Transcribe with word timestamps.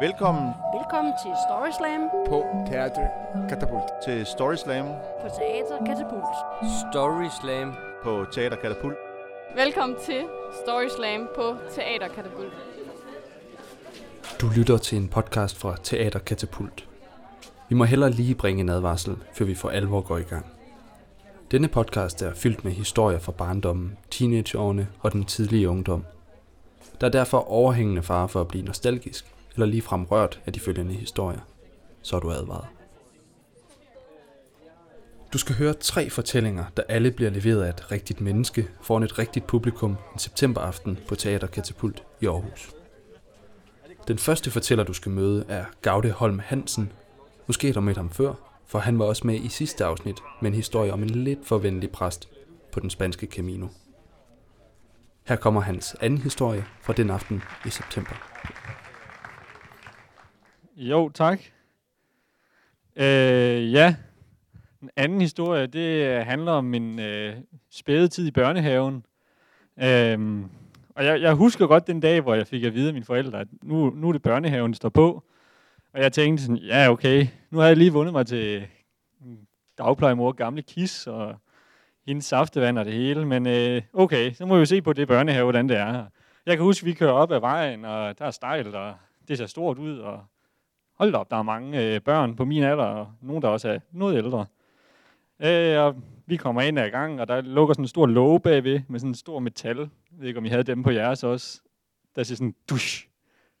Velkommen 0.00 0.54
Velkommen 0.74 1.12
til 1.22 1.32
Story 1.48 1.70
Slam 1.78 2.02
på 2.28 2.46
Teater 2.66 3.08
Katapult. 3.48 3.82
til 4.04 4.26
Story 4.26 4.54
Slam 4.54 4.86
på 5.20 5.28
Teater 5.28 5.86
Katapult. 5.86 6.36
Story 6.92 7.28
Slam. 7.40 7.72
på 8.02 8.24
Teater 8.32 8.56
Katapult. 8.56 8.96
Velkommen 9.56 9.98
til 10.06 10.24
Story 10.62 10.88
Slam 10.96 11.28
på 11.34 11.56
Teater 11.70 12.08
Katapult. 12.08 12.52
Du 14.40 14.48
lytter 14.56 14.76
til 14.78 14.98
en 14.98 15.08
podcast 15.08 15.58
fra 15.58 15.76
Teater 15.82 16.18
Katapult. 16.18 16.88
Vi 17.68 17.74
må 17.74 17.84
hellere 17.84 18.10
lige 18.10 18.34
bringe 18.34 18.60
en 18.60 18.68
advarsel, 18.68 19.16
før 19.32 19.44
vi 19.44 19.54
for 19.54 19.68
alvor 19.68 20.00
går 20.00 20.18
i 20.18 20.22
gang. 20.22 20.57
Denne 21.50 21.68
podcast 21.68 22.22
er 22.22 22.34
fyldt 22.34 22.64
med 22.64 22.72
historier 22.72 23.18
fra 23.18 23.32
barndommen, 23.32 23.98
teenageårene 24.10 24.88
og 25.00 25.12
den 25.12 25.24
tidlige 25.24 25.68
ungdom. 25.68 26.04
Der 27.00 27.06
er 27.06 27.10
derfor 27.10 27.38
overhængende 27.38 28.02
fare 28.02 28.28
for 28.28 28.40
at 28.40 28.48
blive 28.48 28.64
nostalgisk, 28.64 29.24
eller 29.54 29.66
ligefrem 29.66 30.04
rørt 30.04 30.40
af 30.46 30.52
de 30.52 30.60
følgende 30.60 30.94
historier. 30.94 31.40
Så 32.02 32.16
er 32.16 32.20
du 32.20 32.30
advaret. 32.30 32.66
Du 35.32 35.38
skal 35.38 35.54
høre 35.54 35.74
tre 35.74 36.10
fortællinger, 36.10 36.64
der 36.76 36.82
alle 36.88 37.10
bliver 37.10 37.30
leveret 37.30 37.62
af 37.62 37.68
et 37.68 37.92
rigtigt 37.92 38.20
menneske 38.20 38.68
foran 38.80 39.02
et 39.02 39.18
rigtigt 39.18 39.46
publikum 39.46 39.90
en 39.90 40.18
septemberaften 40.18 40.98
på 41.08 41.14
Teater 41.14 41.46
Katapult 41.46 42.02
i 42.20 42.26
Aarhus. 42.26 42.70
Den 44.08 44.18
første 44.18 44.50
fortæller, 44.50 44.84
du 44.84 44.92
skal 44.92 45.12
møde, 45.12 45.44
er 45.48 45.64
Gaude 45.82 46.10
Holm 46.10 46.38
Hansen. 46.38 46.92
Måske 47.46 47.66
har 47.66 47.74
du 47.74 47.80
mødt 47.80 47.96
ham 47.96 48.10
før, 48.10 48.47
for 48.68 48.78
han 48.78 48.98
var 48.98 49.04
også 49.04 49.26
med 49.26 49.34
i 49.34 49.48
sidste 49.48 49.84
afsnit 49.84 50.16
med 50.40 50.50
en 50.50 50.54
historie 50.56 50.92
om 50.92 51.02
en 51.02 51.10
lidt 51.10 51.46
forvendelig 51.46 51.90
præst 51.90 52.28
på 52.72 52.80
den 52.80 52.90
spanske 52.90 53.26
Camino. 53.26 53.66
Her 55.28 55.36
kommer 55.36 55.60
hans 55.60 55.96
anden 56.00 56.18
historie 56.18 56.64
fra 56.82 56.92
den 56.92 57.10
aften 57.10 57.42
i 57.66 57.70
september. 57.70 58.14
Jo, 60.76 61.08
tak. 61.08 61.40
Øh, 62.96 63.72
ja, 63.72 63.96
den 64.80 64.90
anden 64.96 65.20
historie, 65.20 65.66
det 65.66 66.24
handler 66.24 66.52
om 66.52 66.64
min 66.64 67.00
øh, 67.00 67.36
spæde 67.70 68.08
tid 68.08 68.26
i 68.26 68.30
børnehaven. 68.30 69.04
Øh, 69.82 70.44
og 70.94 71.04
jeg, 71.04 71.20
jeg 71.20 71.34
husker 71.34 71.66
godt 71.66 71.86
den 71.86 72.00
dag, 72.00 72.20
hvor 72.20 72.34
jeg 72.34 72.46
fik 72.46 72.64
at 72.64 72.74
vide 72.74 72.88
af 72.88 72.94
mine 72.94 73.04
forældre, 73.04 73.40
at 73.40 73.48
nu, 73.62 73.90
nu 73.90 74.08
er 74.08 74.12
det 74.12 74.22
børnehaven, 74.22 74.72
der 74.72 74.76
står 74.76 74.88
på. 74.88 75.24
Og 75.98 76.04
jeg 76.04 76.12
tænkte 76.12 76.44
sådan, 76.44 76.56
ja 76.56 76.90
okay, 76.90 77.26
nu 77.50 77.58
har 77.58 77.66
jeg 77.66 77.76
lige 77.76 77.92
vundet 77.92 78.12
mig 78.12 78.26
til 78.26 78.66
mm, 79.20 79.38
dagplejemor, 79.78 80.32
gamle 80.32 80.62
kis 80.62 81.06
og 81.06 81.36
hendes 82.06 82.24
saftevand 82.24 82.78
og 82.78 82.84
det 82.84 82.92
hele. 82.92 83.26
Men 83.26 83.46
øh, 83.46 83.82
okay, 83.92 84.32
så 84.32 84.46
må 84.46 84.54
vi 84.54 84.58
jo 84.58 84.64
se 84.64 84.82
på 84.82 84.92
det 84.92 85.08
børnehave, 85.08 85.44
hvordan 85.44 85.68
det 85.68 85.76
er. 85.76 86.04
Jeg 86.46 86.56
kan 86.56 86.64
huske, 86.64 86.84
at 86.84 86.86
vi 86.86 86.92
kører 86.92 87.12
op 87.12 87.32
ad 87.32 87.40
vejen, 87.40 87.84
og 87.84 88.18
der 88.18 88.24
er 88.24 88.30
stejlt, 88.30 88.74
og 88.74 88.94
det 89.28 89.38
ser 89.38 89.46
stort 89.46 89.78
ud, 89.78 89.98
og 89.98 90.24
hold 90.98 91.14
op, 91.14 91.30
der 91.30 91.36
er 91.36 91.42
mange 91.42 91.94
øh, 91.94 92.00
børn 92.00 92.36
på 92.36 92.44
min 92.44 92.62
alder, 92.62 92.84
og 92.84 93.08
nogen, 93.20 93.42
der 93.42 93.48
også 93.48 93.68
er 93.68 93.78
noget 93.92 94.16
ældre. 94.16 94.46
Øh, 95.42 95.78
og 95.78 95.96
vi 96.26 96.36
kommer 96.36 96.62
ind 96.62 96.78
ad 96.78 96.90
gang, 96.90 97.20
og 97.20 97.28
der 97.28 97.40
lukker 97.40 97.74
sådan 97.74 97.84
en 97.84 97.88
stor 97.88 98.06
låge 98.06 98.40
bagved, 98.40 98.80
med 98.88 99.00
sådan 99.00 99.10
en 99.10 99.14
stor 99.14 99.38
metal. 99.38 99.78
Jeg 99.78 99.88
ved 100.10 100.28
ikke, 100.28 100.38
om 100.38 100.44
I 100.44 100.48
havde 100.48 100.62
dem 100.62 100.82
på 100.82 100.90
jeres 100.90 101.24
også. 101.24 101.60
Der 102.16 102.22
siger 102.22 102.36
sådan, 102.36 102.54
dusch, 102.70 103.08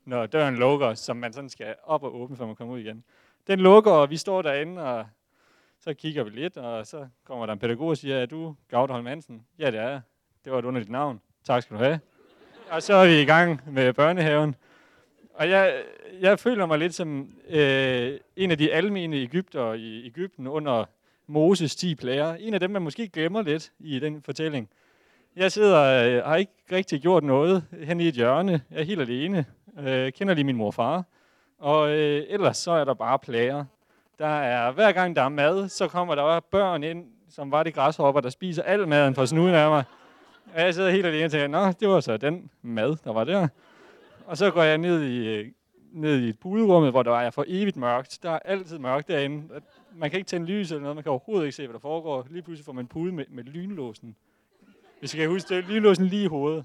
når 0.08 0.26
døren 0.26 0.56
lukker, 0.56 0.94
som 0.94 1.16
man 1.16 1.32
sådan 1.32 1.48
skal 1.48 1.74
op 1.84 2.02
og 2.02 2.20
åbne, 2.20 2.36
før 2.36 2.46
man 2.46 2.56
kommer 2.56 2.74
ud 2.74 2.78
igen. 2.78 3.04
Den 3.46 3.60
lukker, 3.60 3.90
og 3.90 4.10
vi 4.10 4.16
står 4.16 4.42
derinde, 4.42 4.82
og 4.82 5.06
så 5.80 5.94
kigger 5.94 6.24
vi 6.24 6.30
lidt, 6.30 6.56
og 6.56 6.86
så 6.86 7.06
kommer 7.24 7.46
der 7.46 7.52
en 7.52 7.58
pædagog 7.58 7.88
og 7.88 7.96
siger, 7.96 8.16
er 8.16 8.26
du 8.26 8.54
Gaude 8.68 8.92
Holm 8.92 9.06
Hansen? 9.06 9.46
Ja, 9.58 9.70
det 9.70 9.80
er 9.80 9.88
jeg. 9.88 10.00
Det 10.44 10.52
var 10.52 10.58
et 10.58 10.64
underligt 10.64 10.90
navn. 10.90 11.20
Tak 11.44 11.62
skal 11.62 11.76
du 11.76 11.82
have. 11.82 12.00
Og 12.70 12.82
så 12.82 12.94
er 12.94 13.06
vi 13.06 13.20
i 13.20 13.24
gang 13.24 13.60
med 13.66 13.92
børnehaven. 13.92 14.54
Og 15.34 15.50
jeg, 15.50 15.82
jeg 16.20 16.38
føler 16.38 16.66
mig 16.66 16.78
lidt 16.78 16.94
som 16.94 17.30
øh, 17.48 18.18
en 18.36 18.50
af 18.50 18.58
de 18.58 18.72
almene 18.72 19.16
Ægypter 19.16 19.72
i 19.72 20.06
Ægypten 20.06 20.46
under 20.46 20.84
Moses 21.26 21.76
10 21.76 21.94
plager. 21.94 22.34
En 22.34 22.54
af 22.54 22.60
dem, 22.60 22.70
man 22.70 22.82
måske 22.82 23.08
glemmer 23.08 23.42
lidt 23.42 23.72
i 23.78 23.98
den 23.98 24.22
fortælling. 24.22 24.68
Jeg 25.36 25.52
sidder 25.52 26.04
øh, 26.04 26.24
har 26.24 26.36
ikke 26.36 26.52
rigtig 26.72 27.02
gjort 27.02 27.24
noget 27.24 27.64
hen 27.82 28.00
i 28.00 28.08
et 28.08 28.14
hjørne. 28.14 28.60
Jeg 28.70 28.80
er 28.80 28.84
helt 28.84 29.00
alene. 29.00 29.46
Øh, 29.78 30.12
kender 30.12 30.34
lige 30.34 30.44
min 30.44 30.56
mor 30.56 30.66
og 30.66 30.74
far. 30.74 31.04
Og 31.58 31.90
øh, 31.90 32.24
ellers 32.28 32.56
så 32.56 32.70
er 32.70 32.84
der 32.84 32.94
bare 32.94 33.18
plager. 33.18 33.64
Der 34.18 34.26
er, 34.26 34.72
hver 34.72 34.92
gang 34.92 35.16
der 35.16 35.22
er 35.22 35.28
mad, 35.28 35.68
så 35.68 35.88
kommer 35.88 36.14
der 36.14 36.22
bare 36.22 36.42
børn 36.42 36.82
ind, 36.82 37.06
som 37.28 37.50
var 37.50 37.62
de 37.62 37.72
græshopper, 37.72 38.20
der 38.20 38.30
spiser 38.30 38.62
al 38.62 38.88
maden 38.88 39.14
fra 39.14 39.26
snuden 39.26 39.54
af 39.54 39.70
mig. 39.70 39.84
Og 40.54 40.60
jeg 40.60 40.74
sidder 40.74 40.90
helt 40.90 41.06
alene 41.06 41.24
og 41.24 41.30
tænker, 41.30 41.46
nå, 41.46 41.72
det 41.80 41.88
var 41.88 42.00
så 42.00 42.16
den 42.16 42.50
mad, 42.62 42.96
der 43.04 43.12
var 43.12 43.24
der. 43.24 43.48
Og 44.26 44.36
så 44.36 44.50
går 44.50 44.62
jeg 44.62 44.78
ned 44.78 45.02
i, 45.02 45.28
øh, 45.28 45.46
ned 45.92 46.20
i 46.20 46.32
puderummet, 46.32 46.90
hvor 46.90 47.02
der 47.02 47.16
er 47.16 47.30
for 47.30 47.44
evigt 47.46 47.76
mørkt. 47.76 48.18
Der 48.22 48.30
er 48.30 48.38
altid 48.44 48.78
mørkt 48.78 49.08
derinde. 49.08 49.42
Man 49.94 50.10
kan 50.10 50.18
ikke 50.18 50.28
tænde 50.28 50.46
lys 50.46 50.70
eller 50.70 50.82
noget, 50.82 50.96
man 50.96 51.02
kan 51.02 51.10
overhovedet 51.10 51.44
ikke 51.44 51.56
se, 51.56 51.66
hvad 51.66 51.74
der 51.74 51.80
foregår. 51.80 52.26
Lige 52.30 52.42
pludselig 52.42 52.64
får 52.64 52.72
man 52.72 52.86
pude 52.86 53.12
med, 53.12 53.24
med 53.28 53.44
lynlåsen. 53.44 54.16
Hvis 54.98 55.14
jeg 55.14 55.20
kan 55.20 55.30
huske, 55.30 55.54
det 55.54 55.64
er 55.64 55.68
lynlåsen 55.68 56.06
lige 56.06 56.24
i 56.24 56.26
hovedet. 56.26 56.64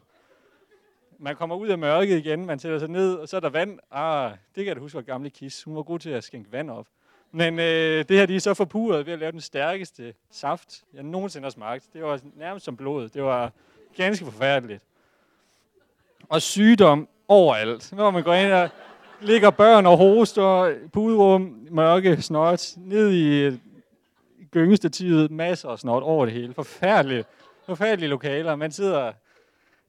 Man 1.23 1.35
kommer 1.35 1.55
ud 1.55 1.67
af 1.67 1.77
mørket 1.77 2.17
igen, 2.17 2.45
man 2.45 2.59
sætter 2.59 2.79
sig 2.79 2.87
ned, 2.87 3.15
og 3.15 3.29
så 3.29 3.35
er 3.35 3.39
der 3.39 3.49
vand. 3.49 3.79
Ah, 3.91 4.31
det 4.31 4.55
kan 4.55 4.65
jeg 4.65 4.75
da 4.75 4.81
huske, 4.81 4.95
var 4.95 5.01
gamle 5.01 5.29
Kis. 5.29 5.63
Hun 5.63 5.75
var 5.75 5.83
god 5.83 5.99
til 5.99 6.09
at 6.09 6.23
skænke 6.23 6.51
vand 6.51 6.69
op. 6.69 6.85
Men 7.31 7.59
øh, 7.59 8.05
det 8.09 8.17
her, 8.17 8.25
de 8.25 8.35
er 8.35 8.39
så 8.39 8.53
forpuret 8.53 9.05
ved 9.05 9.13
at 9.13 9.19
lave 9.19 9.31
den 9.31 9.41
stærkeste 9.41 10.13
saft, 10.31 10.83
jeg 10.93 11.03
nogensinde 11.03 11.45
har 11.45 11.49
smagt. 11.49 11.85
Det 11.93 12.03
var 12.03 12.19
nærmest 12.35 12.65
som 12.65 12.77
blod. 12.77 13.09
Det 13.09 13.23
var 13.23 13.51
ganske 13.97 14.25
forfærdeligt. 14.25 14.83
Og 16.29 16.41
sygdom 16.41 17.07
overalt. 17.27 17.93
Når 17.95 18.11
man 18.11 18.23
går 18.23 18.33
ind 18.33 18.51
og 18.51 18.69
ligger 19.21 19.49
børn 19.49 19.85
og 19.85 19.97
hoster, 19.97 20.75
puderum, 20.93 21.67
mørke, 21.71 22.21
snot, 22.21 22.73
ned 22.77 23.11
i 23.11 23.59
gyngestativet, 24.51 25.31
masser 25.31 25.69
af 25.69 25.79
snot 25.79 26.03
over 26.03 26.25
det 26.25 26.33
hele. 26.33 26.53
Forfærdeligt. 26.53 27.27
Forfærdelige 27.65 28.09
lokaler. 28.09 28.55
Man 28.55 28.71
sidder... 28.71 29.11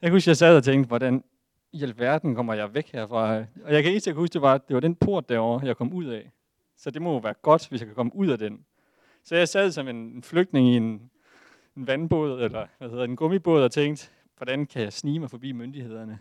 Jeg 0.04 0.10
kan 0.10 0.16
huske, 0.16 0.28
jeg 0.28 0.36
sad 0.36 0.56
og 0.56 0.64
tænkte, 0.64 0.88
hvordan 0.88 1.24
i 1.72 1.82
alverden 1.82 2.34
kommer 2.34 2.54
jeg 2.54 2.74
væk 2.74 2.92
herfra? 2.92 3.36
Og 3.64 3.72
jeg 3.72 3.82
kan 3.82 3.92
ikke 3.92 4.12
huske, 4.12 4.32
det 4.32 4.42
var, 4.42 4.58
det 4.58 4.74
var 4.74 4.80
den 4.80 4.94
port 4.94 5.28
derovre, 5.28 5.66
jeg 5.66 5.76
kom 5.76 5.92
ud 5.92 6.04
af. 6.04 6.30
Så 6.76 6.90
det 6.90 7.02
må 7.02 7.12
jo 7.12 7.18
være 7.18 7.34
godt, 7.42 7.68
hvis 7.68 7.80
jeg 7.80 7.86
kan 7.86 7.94
komme 7.94 8.16
ud 8.16 8.28
af 8.28 8.38
den. 8.38 8.60
Så 9.24 9.36
jeg 9.36 9.48
sad 9.48 9.70
som 9.70 9.88
en 9.88 10.22
flygtning 10.22 10.68
i 10.68 10.76
en, 10.76 11.10
en 11.76 11.86
vandbåd, 11.86 12.42
eller 12.42 12.66
hvad 12.78 12.88
hedder 12.88 13.04
en 13.04 13.16
gummibåd, 13.16 13.62
og 13.62 13.72
tænkte, 13.72 14.08
hvordan 14.36 14.66
kan 14.66 14.82
jeg 14.82 14.92
snige 14.92 15.20
mig 15.20 15.30
forbi 15.30 15.52
myndighederne? 15.52 16.18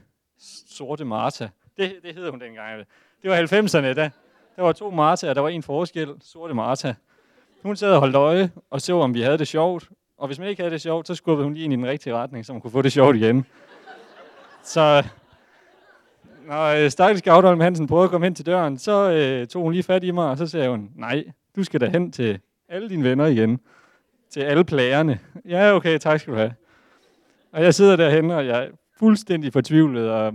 Sorte 0.67 1.05
Marta. 1.05 1.50
Det, 1.77 1.95
det 2.03 2.15
hedder 2.15 2.31
hun 2.31 2.41
dengang. 2.41 2.85
Det 3.21 3.29
var 3.29 3.38
90'erne, 3.38 3.94
da. 3.94 4.09
Der 4.55 4.61
var 4.61 4.71
to 4.71 4.89
Marta, 4.89 5.29
og 5.29 5.35
der 5.35 5.41
var 5.41 5.50
en 5.50 5.63
forskel. 5.63 6.09
Sorte 6.21 6.53
Marta. 6.53 6.95
Hun 7.63 7.75
sad 7.75 7.94
og 7.94 8.00
holdt 8.00 8.15
øje 8.15 8.51
og 8.69 8.81
så, 8.81 9.00
om 9.00 9.13
vi 9.13 9.21
havde 9.21 9.38
det 9.38 9.47
sjovt. 9.47 9.89
Og 10.17 10.27
hvis 10.27 10.39
man 10.39 10.47
ikke 10.47 10.61
havde 10.61 10.73
det 10.73 10.81
sjovt, 10.81 11.07
så 11.07 11.15
skubbede 11.15 11.44
hun 11.44 11.53
lige 11.53 11.63
ind 11.63 11.73
i 11.73 11.75
den 11.75 11.85
rigtige 11.85 12.15
retning, 12.15 12.45
så 12.45 12.53
man 12.53 12.61
kunne 12.61 12.71
få 12.71 12.81
det 12.81 12.91
sjovt 12.91 13.15
igen. 13.15 13.45
Så 14.63 15.03
når 16.47 16.66
øh, 16.66 16.90
stakkels 16.90 17.22
Gaudholm 17.22 17.59
Hansen 17.59 17.88
prøvede 17.88 18.03
at 18.03 18.12
komme 18.12 18.25
hen 18.25 18.35
til 18.35 18.46
døren, 18.46 18.78
så 18.78 19.12
øh, 19.12 19.47
tog 19.47 19.63
hun 19.63 19.74
lige 19.74 19.84
fat 19.84 20.03
i 20.03 20.12
mig, 20.12 20.29
og 20.29 20.38
så 20.38 20.47
sagde 20.47 20.69
hun, 20.69 20.90
nej, 20.96 21.24
du 21.56 21.63
skal 21.63 21.81
da 21.81 21.90
hen 21.90 22.12
til 22.12 22.40
alle 22.69 22.90
dine 22.90 23.03
venner 23.03 23.25
igen. 23.25 23.59
Til 24.29 24.40
alle 24.40 24.63
plagerne. 24.63 25.19
Ja, 25.50 25.75
okay, 25.75 25.97
tak 25.97 26.19
skal 26.19 26.34
du 26.34 26.38
have. 26.38 26.53
Og 27.51 27.63
jeg 27.63 27.74
sidder 27.74 27.96
derhen, 27.96 28.31
og 28.31 28.47
jeg 28.47 28.63
er 28.63 28.69
fuldstændig 29.00 29.53
fortvivlet, 29.53 30.09
og 30.09 30.34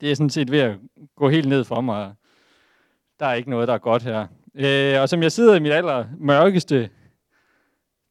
det 0.00 0.10
er 0.10 0.14
sådan 0.14 0.30
set 0.30 0.50
ved 0.50 0.60
at 0.60 0.76
gå 1.16 1.28
helt 1.28 1.48
ned 1.48 1.64
for 1.64 1.80
mig. 1.80 2.12
Der 3.20 3.26
er 3.26 3.34
ikke 3.34 3.50
noget, 3.50 3.68
der 3.68 3.74
er 3.74 3.78
godt 3.78 4.02
her. 4.02 4.26
Øh, 4.54 5.02
og 5.02 5.08
som 5.08 5.22
jeg 5.22 5.32
sidder 5.32 5.54
i 5.54 5.60
mit 5.60 5.72
aller 5.72 6.04
mørkeste, 6.18 6.90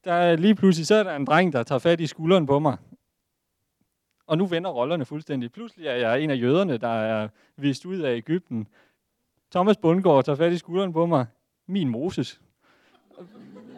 der 0.04 0.12
er 0.12 0.36
lige 0.36 0.54
pludselig 0.54 0.86
så 0.86 0.94
er 0.94 1.02
der 1.02 1.16
en 1.16 1.24
dreng, 1.24 1.52
der 1.52 1.62
tager 1.62 1.78
fat 1.78 2.00
i 2.00 2.06
skulderen 2.06 2.46
på 2.46 2.58
mig. 2.58 2.76
Og 4.30 4.38
nu 4.38 4.46
vender 4.46 4.70
rollerne 4.70 5.04
fuldstændig. 5.04 5.52
Pludselig 5.52 5.86
er 5.86 5.94
jeg 5.94 6.20
en 6.20 6.30
af 6.30 6.36
jøderne, 6.36 6.76
der 6.76 6.88
er 6.88 7.28
vist 7.56 7.84
ud 7.84 7.98
af 7.98 8.16
Ægypten. 8.16 8.66
Thomas 9.50 9.76
Bundgaard 9.76 10.24
tager 10.24 10.36
fat 10.36 10.52
i 10.52 10.58
skulderen 10.58 10.92
på 10.92 11.06
mig. 11.06 11.26
Min 11.66 11.88
Moses. 11.88 12.40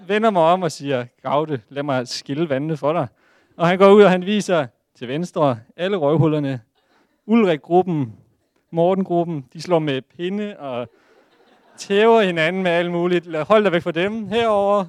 Vender 0.07 0.31
mig 0.31 0.43
om 0.43 0.63
og 0.63 0.73
siger, 0.73 1.07
Gaude, 1.23 1.61
lad 1.69 1.83
mig 1.83 2.09
skille 2.09 2.49
vandene 2.49 2.77
for 2.77 2.93
dig. 2.93 3.07
Og 3.57 3.69
han 3.69 3.79
går 3.79 3.91
ud, 3.93 4.03
og 4.03 4.11
han 4.11 4.27
viser 4.27 4.67
til 4.95 5.09
venstre 5.09 5.59
alle 5.77 5.97
røvhullerne. 5.97 6.61
Ulrik-gruppen, 7.27 8.17
Morten-gruppen, 8.71 9.47
de 9.53 9.63
slår 9.63 9.79
med 9.79 10.03
pinde 10.03 10.57
og 10.59 10.89
tæver 11.77 12.23
hinanden 12.23 12.63
med 12.63 12.71
alt 12.71 12.91
muligt. 12.91 13.37
Hold 13.37 13.65
dig 13.65 13.73
væk 13.73 13.83
fra 13.83 13.93
dem. 13.93 14.29
Herover 14.29 14.85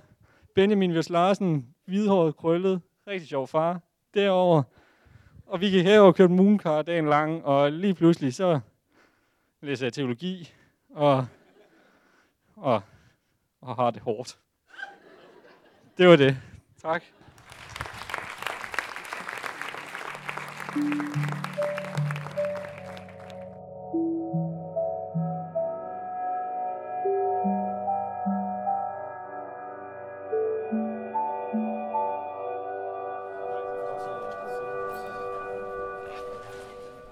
Benjamin 0.56 0.94
Vils 0.94 1.10
Larsen, 1.10 1.68
hvidhåret, 1.86 2.36
krøllet, 2.36 2.82
rigtig 3.08 3.28
sjov 3.28 3.48
far. 3.48 3.82
Derover 4.14 4.64
og 5.54 5.62
vi 5.62 5.70
gik 5.70 5.84
her 5.86 6.00
og 6.00 6.16
kørte 6.16 6.34
mooncar 6.34 6.82
dagen 6.82 7.10
lang, 7.10 7.46
og 7.46 7.72
lige 7.72 7.94
pludselig 7.94 8.34
så 8.34 8.60
læser 9.62 9.86
jeg 9.86 9.94
teologi, 9.94 10.54
og, 10.90 11.28
og, 12.56 12.82
og 13.62 13.76
har 13.76 13.92
det 13.92 14.02
hårdt. 14.02 14.38
Det 15.98 16.08
var 16.08 16.16
det. 16.16 16.38
Tak. 16.82 17.04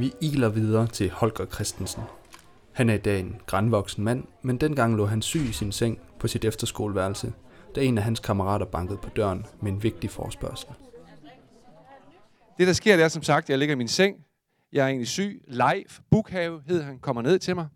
Vi 0.01 0.13
iler 0.21 0.50
videre 0.50 0.88
til 0.88 1.12
Holger 1.12 1.45
Christensen. 1.45 2.03
Han 2.71 2.89
er 2.89 2.94
i 2.94 2.98
dag 2.98 3.19
en 3.19 3.42
grænvoksen 3.45 4.03
mand, 4.03 4.24
men 4.42 4.57
dengang 4.57 4.95
lå 4.95 5.06
han 5.06 5.21
syg 5.21 5.42
i 5.42 5.51
sin 5.51 5.71
seng 5.71 6.00
på 6.19 6.27
sit 6.27 6.45
efterskoleværelse, 6.45 7.33
da 7.75 7.81
en 7.81 7.98
af 7.98 8.03
hans 8.03 8.19
kammerater 8.19 8.65
bankede 8.65 8.98
på 8.98 9.09
døren 9.09 9.45
med 9.62 9.71
en 9.71 9.83
vigtig 9.83 10.09
forspørgsel. 10.09 10.69
Det, 12.57 12.68
der 12.68 12.74
sker, 12.74 12.95
det 12.95 13.03
er 13.03 13.07
som 13.07 13.24
sagt, 13.24 13.50
jeg 13.50 13.57
ligger 13.57 13.75
i 13.75 13.77
min 13.77 13.88
seng. 13.88 14.25
Jeg 14.71 14.83
er 14.83 14.88
egentlig 14.88 15.07
syg. 15.07 15.44
Leif 15.48 16.00
Bukhave 16.09 16.63
hed 16.68 16.81
han, 16.81 17.00
kommer 17.00 17.21
ned 17.21 17.39
til 17.39 17.56
mig. 17.56 17.68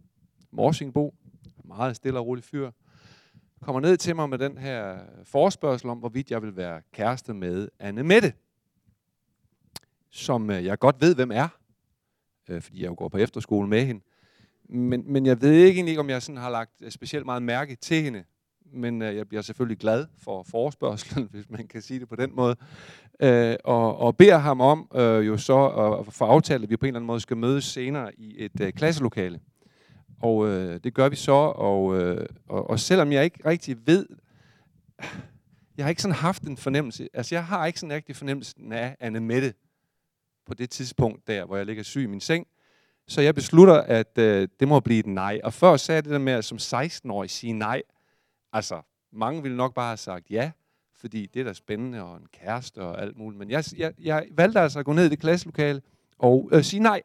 Morsingbo. 0.52 1.16
Meget 1.66 1.96
stille 1.96 2.20
og 2.20 2.26
rolig 2.28 2.44
fyr. 2.44 2.72
Kommer 3.62 3.80
ned 3.80 3.98
til 3.98 4.16
mig 4.16 4.30
med 4.30 4.38
den 4.38 4.58
her 4.58 4.98
forspørgsel 5.24 5.90
om, 5.90 5.98
hvorvidt 5.98 6.32
jeg 6.32 6.42
vil 6.42 6.56
være 6.56 6.82
kæreste 6.94 7.34
med 7.34 7.68
Anne 7.80 8.04
Mette. 8.04 8.34
Som 10.12 10.50
øh, 10.50 10.66
jeg 10.66 10.80
godt 10.80 11.02
ved, 11.02 11.16
hvem 11.16 11.32
er. 11.32 11.48
Øh, 12.50 12.62
fordi 12.62 12.82
jeg 12.82 12.88
jo 12.88 12.96
går 12.98 13.10
på 13.10 13.18
efterskole 13.18 13.68
med 13.68 13.86
hende. 13.86 14.02
Men, 14.70 15.04
men 15.06 15.26
jeg 15.26 15.42
ved 15.42 15.52
ikke 15.52 15.78
egentlig, 15.78 16.00
om 16.00 16.10
jeg 16.10 16.22
sådan 16.22 16.42
har 16.42 16.50
lagt 16.50 16.72
øh, 16.82 16.92
specielt 16.92 17.26
meget 17.26 17.44
mærke 17.44 17.76
til 17.76 18.04
hende. 18.04 18.24
Men 18.74 19.02
øh, 19.02 19.16
jeg 19.16 19.28
bliver 19.28 19.42
selvfølgelig 19.42 19.78
glad 19.78 20.06
for 20.24 20.44
forespørgselen, 20.44 21.28
hvis 21.34 21.50
man 21.50 21.68
kan 21.68 21.82
sige 21.82 22.00
det 22.00 22.10
på 22.10 22.16
den 22.16 22.36
måde. 22.36 22.56
Øh, 23.20 23.56
og, 23.64 23.98
og 23.98 24.18
beder 24.18 24.38
ham 24.38 24.62
om 24.62 24.92
øh, 24.96 25.28
jo 25.28 25.38
så 25.38 25.68
at 25.68 26.14
få 26.14 26.26
aftalt, 26.26 26.64
at 26.64 26.70
vi 26.70 26.78
på 26.78 26.86
en 26.86 26.88
eller 26.88 27.00
anden 27.00 27.08
måde 27.08 27.20
skal 27.20 27.38
mødes 27.38 27.64
senere 27.64 28.20
i 28.20 28.36
et 28.38 28.62
øh, 28.62 28.74
klasselokale. 28.74 29.40
Og 30.22 30.48
øh, 30.48 30.80
det 30.84 30.94
gør 30.94 31.10
vi 31.10 31.16
så, 31.16 31.32
og, 31.56 32.02
øh, 32.02 32.26
og, 32.50 32.70
og 32.70 32.80
selvom 32.80 33.12
jeg 33.12 33.24
ikke 33.24 33.40
rigtig 33.46 33.78
ved, 33.86 34.08
jeg 35.78 35.86
har 35.86 35.90
ikke 35.90 36.02
sådan 36.02 36.16
haft 36.16 36.44
en 36.44 36.58
fornemmelse, 36.58 37.10
altså 37.14 37.36
jeg 37.36 37.46
har 37.46 37.66
ikke 37.66 37.80
sådan 37.80 37.96
rigtig 37.96 38.16
fornemmelse 38.16 38.56
af 38.72 38.96
Anne 39.00 39.20
Mette 39.20 39.54
på 40.46 40.54
det 40.54 40.70
tidspunkt 40.70 41.28
der, 41.28 41.46
hvor 41.46 41.58
jeg 41.58 41.66
ligger 41.66 41.84
syg 41.84 42.02
i 42.02 42.06
min 42.06 42.22
seng. 42.22 42.48
Så 43.08 43.22
jeg 43.22 43.36
beslutter, 43.36 43.82
at 43.82 44.18
øh, 44.18 44.48
det 44.60 44.68
må 44.68 44.80
blive 44.80 45.00
et 45.00 45.06
nej. 45.06 45.42
Og 45.44 45.54
før 45.54 45.78
sagde 45.78 45.96
jeg 45.96 46.04
det 46.04 46.12
der 46.12 46.18
med 46.18 46.34
at 46.34 46.46
som 46.46 46.58
16-årig 46.58 47.30
sige 47.30 47.54
nej. 47.54 47.82
Altså, 48.54 48.82
mange 49.12 49.42
ville 49.42 49.58
nok 49.58 49.74
bare 49.74 49.88
have 49.88 49.98
sagt 49.98 50.32
ja, 50.32 50.52
fordi 50.96 51.26
det 51.26 51.40
er 51.40 51.44
da 51.44 51.54
spændende, 51.54 52.04
og 52.04 52.18
en 52.18 52.28
kæreste 52.34 52.82
og 52.82 53.02
alt 53.02 53.18
muligt. 53.18 53.40
Men 53.40 53.50
jeg, 53.50 53.64
jeg, 53.78 53.94
jeg 54.00 54.28
valgte 54.32 54.60
altså 54.60 54.80
at 54.80 54.86
gå 54.86 54.94
ned 54.94 55.06
i 55.06 55.10
det 55.10 55.20
klasselokale 55.20 55.82
og 56.18 56.50
øh, 56.52 56.64
sige 56.64 56.80
nej. 56.80 57.02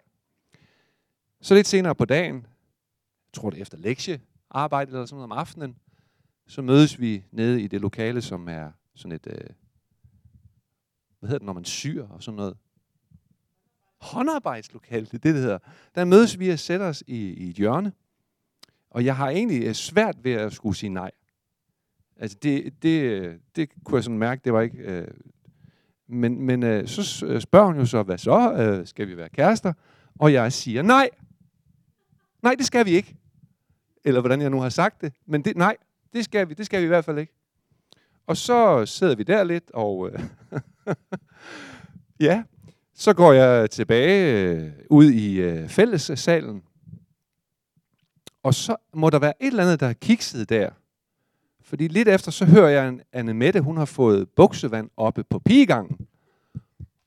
Så 1.40 1.54
lidt 1.54 1.66
senere 1.66 1.94
på 1.94 2.04
dagen, 2.04 2.34
jeg 2.34 3.32
tror 3.32 3.50
det 3.50 3.56
er 3.56 3.62
efter 3.62 3.78
lektiearbejde 3.78 4.90
eller 4.90 5.06
sådan 5.06 5.16
noget 5.16 5.32
om 5.32 5.38
aftenen, 5.38 5.76
så 6.46 6.62
mødes 6.62 7.00
vi 7.00 7.24
nede 7.30 7.62
i 7.62 7.66
det 7.66 7.80
lokale, 7.80 8.22
som 8.22 8.48
er 8.48 8.72
sådan 8.94 9.12
et, 9.12 9.26
øh, 9.26 9.50
hvad 11.18 11.28
hedder 11.28 11.38
det, 11.38 11.46
når 11.46 11.52
man 11.52 11.64
syr 11.64 12.06
og 12.06 12.22
sådan 12.22 12.36
noget. 12.36 12.56
Håndarbejdslokale, 14.00 15.04
det 15.06 15.14
er 15.14 15.18
det, 15.18 15.34
det 15.34 15.42
hedder. 15.42 15.58
Der 15.94 16.04
mødes 16.04 16.38
vi 16.38 16.50
og 16.50 16.58
sætter 16.58 16.86
os 16.86 17.04
i, 17.06 17.16
i 17.16 17.48
et 17.48 17.56
hjørne, 17.56 17.92
og 18.90 19.04
jeg 19.04 19.16
har 19.16 19.28
egentlig 19.28 19.64
øh, 19.64 19.74
svært 19.74 20.16
ved 20.24 20.32
at 20.32 20.52
skulle 20.52 20.76
sige 20.76 20.90
nej. 20.90 21.10
Altså 22.16 22.36
det, 22.42 22.82
det, 22.82 23.40
det 23.56 23.70
kunne 23.84 23.96
jeg 23.96 24.04
sådan 24.04 24.18
mærke, 24.18 24.40
det 24.44 24.52
var 24.52 24.60
ikke... 24.60 24.78
Øh, 24.78 25.08
men 26.12 26.42
men 26.42 26.62
øh, 26.62 26.88
så 26.88 27.26
øh, 27.26 27.40
spørger 27.40 27.66
hun 27.66 27.76
jo 27.76 27.86
så, 27.86 28.02
hvad 28.02 28.18
så? 28.18 28.52
Øh, 28.52 28.86
skal 28.86 29.08
vi 29.08 29.16
være 29.16 29.28
kærester? 29.28 29.72
Og 30.18 30.32
jeg 30.32 30.52
siger 30.52 30.82
nej. 30.82 31.10
Nej, 32.42 32.54
det 32.54 32.66
skal 32.66 32.86
vi 32.86 32.90
ikke. 32.90 33.16
Eller 34.04 34.20
hvordan 34.20 34.40
jeg 34.40 34.50
nu 34.50 34.60
har 34.60 34.68
sagt 34.68 35.00
det. 35.00 35.12
Men 35.26 35.44
det, 35.44 35.56
nej, 35.56 35.76
det 36.12 36.24
skal 36.24 36.48
vi. 36.48 36.54
Det 36.54 36.66
skal 36.66 36.80
vi 36.80 36.84
i 36.84 36.88
hvert 36.88 37.04
fald 37.04 37.18
ikke. 37.18 37.32
Og 38.26 38.36
så 38.36 38.86
sidder 38.86 39.14
vi 39.14 39.22
der 39.22 39.44
lidt, 39.44 39.70
og 39.74 40.10
øh, 40.10 40.20
ja, 42.20 42.42
så 43.00 43.12
går 43.12 43.32
jeg 43.32 43.70
tilbage 43.70 44.42
øh, 44.42 44.72
ud 44.90 45.10
i 45.10 45.40
øh, 45.40 45.68
fællessalen. 45.68 46.62
Og 48.42 48.54
så 48.54 48.76
må 48.94 49.10
der 49.10 49.18
være 49.18 49.32
et 49.42 49.46
eller 49.46 49.62
andet, 49.62 49.80
der 49.80 49.86
har 49.86 49.92
kikset 49.92 50.48
der. 50.48 50.70
Fordi 51.62 51.88
lidt 51.88 52.08
efter, 52.08 52.30
så 52.30 52.44
hører 52.44 52.68
jeg, 52.68 52.84
at 52.84 52.94
Anne 53.12 53.34
Mette, 53.34 53.60
hun 53.60 53.76
har 53.76 53.84
fået 53.84 54.28
buksevand 54.28 54.90
oppe 54.96 55.24
på 55.24 55.38
pigegangen. 55.38 55.96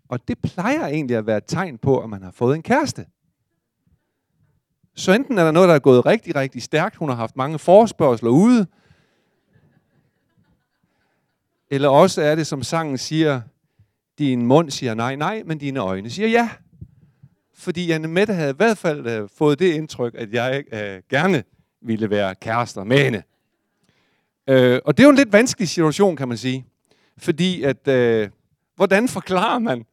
Og 0.10 0.28
det 0.28 0.38
plejer 0.40 0.88
egentlig 0.88 1.18
at 1.18 1.26
være 1.26 1.38
et 1.38 1.46
tegn 1.48 1.78
på, 1.78 2.00
at 2.00 2.10
man 2.10 2.24
har 2.24 2.32
fået 2.32 2.56
en 2.56 2.64
kæreste. 2.64 3.06
Så 4.96 5.12
enten 5.12 5.38
er 5.38 5.44
der 5.44 5.52
noget, 5.52 5.70
der 5.70 5.76
er 5.76 5.80
gået 5.80 6.06
rigtig, 6.06 6.36
rigtig 6.36 6.64
stærkt. 6.64 6.96
Hun 6.96 7.10
har 7.10 7.16
haft 7.16 7.36
mange 7.36 7.60
forspørgseler 7.60 8.32
ude. 8.32 8.68
Eller 11.70 11.90
også 11.90 12.22
er 12.22 12.36
det, 12.36 12.48
som 12.48 12.64
sangen 12.64 12.98
siger, 12.98 13.42
din 14.24 14.46
mund 14.46 14.72
siger 14.72 14.94
nej, 14.94 15.16
nej, 15.16 15.44
men 15.46 15.58
dine 15.58 15.80
øjne 15.80 16.10
siger 16.10 16.28
ja. 16.28 16.50
Fordi 17.54 17.92
Anne 17.92 18.08
Mette 18.08 18.34
havde 18.34 18.52
i 18.52 18.56
hvert 18.56 18.78
fald 18.78 19.08
øh, 19.08 19.30
fået 19.30 19.60
det 19.60 19.74
indtryk, 19.74 20.16
at 20.18 20.34
jeg 20.34 20.64
øh, 20.74 21.02
gerne 21.10 21.44
ville 21.82 22.10
være 22.10 22.36
kærester 22.36 22.84
med 22.84 22.98
hende. 22.98 23.24
Øh, 24.50 24.82
og 24.86 24.98
det 24.98 25.04
er 25.04 25.08
jo 25.08 25.10
en 25.10 25.16
lidt 25.16 25.34
vanskelig 25.34 25.70
situation, 25.70 26.16
kan 26.16 26.28
man 26.28 26.38
sige. 26.38 26.66
Fordi 27.18 27.64
at, 27.64 27.88
øh, 27.88 28.30
hvordan 28.76 29.08
forklarer 29.08 29.60
man 29.60 29.86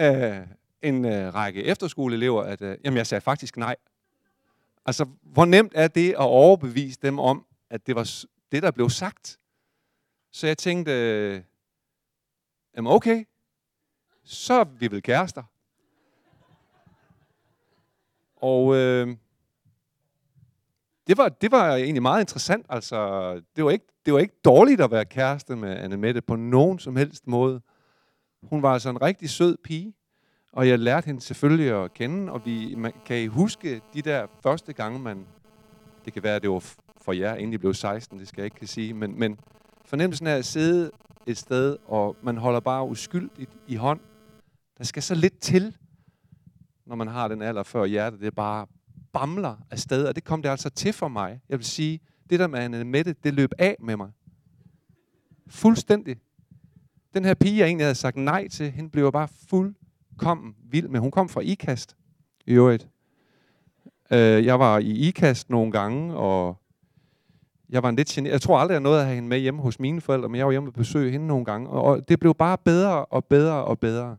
øh, 0.00 0.46
en 0.82 1.04
øh, 1.04 1.34
række 1.34 1.64
efterskoleelever, 1.64 2.42
at 2.42 2.62
øh, 2.62 2.76
jamen, 2.84 2.96
jeg 2.96 3.06
sagde 3.06 3.20
faktisk 3.20 3.56
nej. 3.56 3.76
Altså, 4.86 5.06
hvor 5.22 5.44
nemt 5.44 5.72
er 5.74 5.88
det 5.88 6.10
at 6.10 6.16
overbevise 6.16 6.98
dem 7.02 7.18
om, 7.18 7.46
at 7.70 7.86
det 7.86 7.96
var 7.96 8.24
det, 8.52 8.62
der 8.62 8.70
blev 8.70 8.90
sagt? 8.90 9.38
Så 10.32 10.46
jeg 10.46 10.58
tænkte, 10.58 10.92
øh, 10.92 11.40
jamen 12.76 12.92
okay, 12.92 13.24
så 14.24 14.54
er 14.54 14.64
vi 14.64 14.90
vel 14.90 15.02
kærester. 15.02 15.42
Og 18.36 18.74
øh, 18.76 19.16
det, 21.06 21.18
var, 21.18 21.28
det 21.28 21.52
var 21.52 21.74
egentlig 21.74 22.02
meget 22.02 22.20
interessant. 22.20 22.66
Altså, 22.68 23.34
det, 23.56 23.64
var 23.64 23.70
ikke, 23.70 23.86
det 24.06 24.14
var 24.14 24.20
ikke 24.20 24.40
dårligt 24.44 24.80
at 24.80 24.90
være 24.90 25.04
kæreste 25.04 25.56
med 25.56 25.76
Anne 25.76 25.96
Mette 25.96 26.20
på 26.20 26.36
nogen 26.36 26.78
som 26.78 26.96
helst 26.96 27.26
måde. 27.26 27.60
Hun 28.42 28.62
var 28.62 28.72
altså 28.72 28.90
en 28.90 29.02
rigtig 29.02 29.30
sød 29.30 29.56
pige, 29.64 29.94
og 30.52 30.68
jeg 30.68 30.78
lærte 30.78 31.06
hende 31.06 31.20
selvfølgelig 31.20 31.84
at 31.84 31.94
kende, 31.94 32.32
og 32.32 32.42
vi 32.44 32.74
man, 32.74 32.92
kan 33.06 33.16
I 33.16 33.26
huske 33.26 33.80
de 33.94 34.02
der 34.02 34.26
første 34.42 34.72
gange, 34.72 34.98
man... 34.98 35.26
Det 36.04 36.12
kan 36.12 36.22
være, 36.22 36.36
at 36.36 36.42
det 36.42 36.50
var 36.50 36.74
for 37.00 37.12
jer, 37.12 37.34
inden 37.34 37.52
I 37.52 37.58
blev 37.58 37.74
16, 37.74 38.18
det 38.18 38.28
skal 38.28 38.42
jeg 38.42 38.44
ikke 38.44 38.56
kan 38.56 38.68
sige, 38.68 38.94
men, 38.94 39.18
men 39.18 39.38
fornemmelsen 39.84 40.26
af 40.26 40.36
at 40.36 40.44
sidde 40.44 40.90
et 41.26 41.38
sted, 41.38 41.76
og 41.86 42.16
man 42.22 42.36
holder 42.36 42.60
bare 42.60 42.84
uskyldigt 42.84 43.50
i 43.66 43.74
hånd. 43.74 44.00
Der 44.82 44.86
skal 44.86 45.02
så 45.02 45.14
lidt 45.14 45.38
til, 45.38 45.76
når 46.86 46.96
man 46.96 47.08
har 47.08 47.28
den 47.28 47.42
alder 47.42 47.62
før 47.62 47.84
hjertet, 47.84 48.20
det 48.20 48.34
bare 48.34 48.66
bamler 49.12 49.56
afsted, 49.70 50.04
og 50.04 50.14
det 50.14 50.24
kom 50.24 50.42
det 50.42 50.48
altså 50.48 50.70
til 50.70 50.92
for 50.92 51.08
mig. 51.08 51.40
Jeg 51.48 51.58
vil 51.58 51.66
sige, 51.66 52.00
det 52.30 52.40
der 52.40 52.46
med 52.46 52.58
Anne 52.58 52.84
Mette, 52.84 53.14
det 53.24 53.34
løb 53.34 53.52
af 53.58 53.76
med 53.80 53.96
mig. 53.96 54.10
Fuldstændig. 55.46 56.16
Den 57.14 57.24
her 57.24 57.34
pige, 57.34 57.58
jeg 57.58 57.66
egentlig 57.66 57.84
havde 57.84 57.94
sagt 57.94 58.16
nej 58.16 58.48
til, 58.48 58.70
hende 58.70 58.90
blev 58.90 59.12
bare 59.12 59.28
fuldkommen 59.48 60.54
vild 60.70 60.88
med. 60.88 61.00
Hun 61.00 61.10
kom 61.10 61.28
fra 61.28 61.40
IKAST, 61.40 61.96
i 62.46 62.52
øvrigt. 62.52 62.88
Øh, 64.10 64.44
jeg 64.44 64.58
var 64.58 64.78
i 64.78 64.90
IKAST 64.90 65.50
nogle 65.50 65.72
gange, 65.72 66.14
og 66.14 66.56
jeg 67.68 67.82
var 67.82 67.88
en 67.88 67.96
lidt 67.96 68.08
generet. 68.08 68.32
Jeg 68.32 68.40
tror 68.40 68.58
aldrig, 68.58 68.72
jeg 68.72 68.80
nåede 68.80 69.00
at 69.00 69.06
have 69.06 69.14
hende 69.14 69.28
med 69.28 69.38
hjemme 69.38 69.62
hos 69.62 69.80
mine 69.80 70.00
forældre, 70.00 70.28
men 70.28 70.38
jeg 70.38 70.46
var 70.46 70.52
hjemme 70.52 70.68
og 70.68 70.74
besøge 70.74 71.10
hende 71.10 71.26
nogle 71.26 71.44
gange. 71.44 71.68
Og 71.68 72.08
det 72.08 72.20
blev 72.20 72.34
bare 72.34 72.58
bedre 72.58 73.04
og 73.04 73.24
bedre 73.24 73.64
og 73.64 73.78
bedre. 73.78 74.16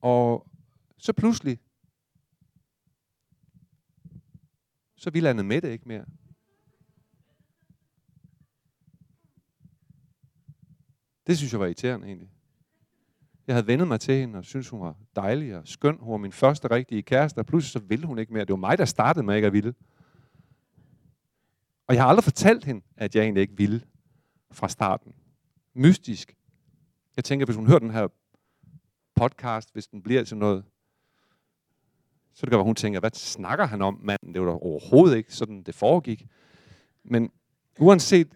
Og 0.00 0.46
så 0.98 1.12
pludselig, 1.12 1.58
så 4.96 5.10
ville 5.10 5.28
med 5.42 5.60
det 5.62 5.68
ikke 5.68 5.88
mere. 5.88 6.04
Det 11.26 11.38
synes 11.38 11.52
jeg 11.52 11.60
var 11.60 11.66
irriterende 11.66 12.06
egentlig. 12.06 12.30
Jeg 13.46 13.54
havde 13.54 13.66
vendet 13.66 13.88
mig 13.88 14.00
til 14.00 14.14
hende, 14.14 14.38
og 14.38 14.44
synes 14.44 14.68
hun 14.68 14.80
var 14.80 14.96
dejlig 15.16 15.56
og 15.56 15.68
skøn. 15.68 15.98
Hun 15.98 16.12
var 16.12 16.18
min 16.18 16.32
første 16.32 16.70
rigtige 16.70 17.02
kæreste, 17.02 17.38
og 17.38 17.46
pludselig 17.46 17.72
så 17.72 17.78
ville 17.78 18.06
hun 18.06 18.18
ikke 18.18 18.32
mere. 18.32 18.44
Det 18.44 18.50
var 18.50 18.56
mig, 18.56 18.78
der 18.78 18.84
startede 18.84 19.26
med 19.26 19.34
ikke 19.36 19.46
at 19.46 19.52
ville. 19.52 19.74
Og 21.86 21.94
jeg 21.94 22.02
har 22.02 22.08
aldrig 22.08 22.24
fortalt 22.24 22.64
hende, 22.64 22.82
at 22.96 23.14
jeg 23.14 23.22
egentlig 23.22 23.40
ikke 23.40 23.56
ville 23.56 23.82
fra 24.50 24.68
starten. 24.68 25.14
Mystisk. 25.74 26.36
Jeg 27.16 27.24
tænker, 27.24 27.46
hvis 27.46 27.56
hun 27.56 27.66
hører 27.66 27.78
den 27.78 27.90
her 27.90 28.08
podcast, 29.16 29.72
hvis 29.72 29.86
den 29.86 30.02
bliver 30.02 30.24
til 30.24 30.36
noget, 30.36 30.64
så 32.34 32.46
det 32.46 32.50
kan 32.50 32.58
være, 32.58 32.64
hun 32.64 32.74
tænker, 32.74 33.00
hvad 33.00 33.10
snakker 33.10 33.66
han 33.66 33.82
om, 33.82 33.98
manden? 34.02 34.34
Det 34.34 34.40
var 34.40 34.46
da 34.46 34.52
overhovedet 34.52 35.16
ikke 35.16 35.34
sådan, 35.34 35.62
det 35.62 35.74
foregik. 35.74 36.26
Men 37.04 37.32
uanset 37.78 38.28